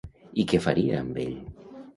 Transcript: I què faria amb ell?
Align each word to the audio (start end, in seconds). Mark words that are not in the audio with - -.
I 0.43 0.45
què 0.53 0.61
faria 0.67 0.97
amb 1.03 1.21
ell? 1.27 1.39